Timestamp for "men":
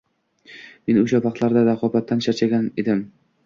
0.87-0.97